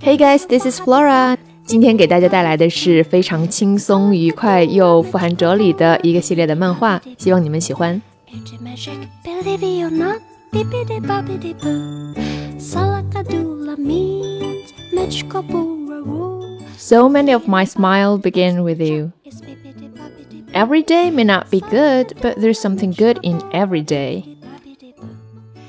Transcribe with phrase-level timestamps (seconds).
[0.00, 1.36] Hey guys, this is Flora。
[1.66, 8.00] 今天给大家带来的是非常轻松、愉快又富含哲理的一个系列的漫画，希望你们喜欢。
[8.32, 10.20] It's magic, believe it or not,
[10.52, 12.14] bippity boppity boo.
[12.58, 16.60] Salakadoola means mitchkaboola woo.
[16.78, 19.12] So many of my smile begin with you.
[19.24, 20.52] It's bippity boppity boo.
[20.52, 24.24] Every day may not be good, but there's something good in every day.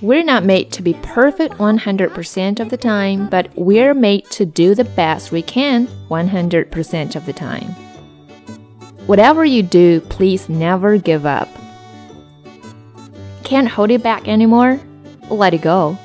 [0.00, 4.76] We're not made to be perfect 100% of the time, but we're made to do
[4.76, 7.74] the best we can 100% of the time.
[9.06, 11.48] Whatever you do, please never give up.
[13.42, 14.78] Can't hold it back anymore?
[15.30, 15.98] Let it go.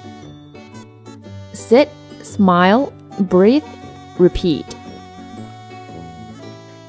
[1.53, 1.89] Sit,
[2.23, 3.65] smile, breathe,
[4.17, 4.65] repeat.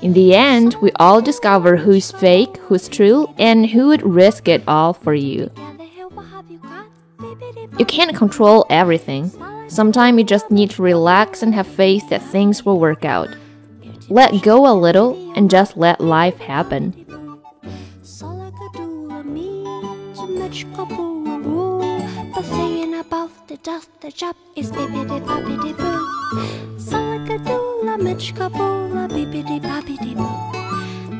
[0.00, 4.62] In the end, we all discover who's fake, who's true, and who would risk it
[4.66, 5.50] all for you.
[7.78, 9.30] You can't control everything.
[9.68, 13.34] Sometimes you just need to relax and have faith that things will work out.
[14.08, 16.92] Let go a little and just let life happen.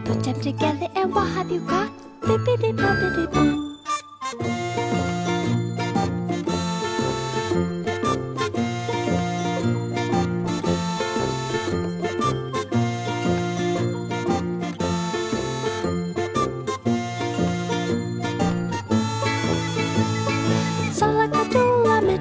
[0.05, 1.91] Put them together and what have you got?
[2.23, 5.04] Bippity boppity boo.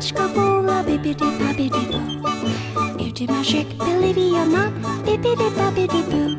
[0.03, 3.13] Mitchkaboola, bippity boppity boo.
[3.13, 4.73] Do magic, believe it or not,
[5.05, 6.35] bippity boppity boo.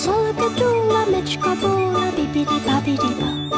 [0.00, 3.50] Salagadoola, mitchkaboola, bippity boppity boo.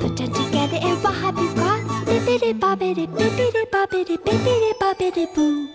[0.00, 1.82] Put them together and what have you got?
[2.06, 5.71] Bippity boppity, bippity boppity, bippity boppity boo.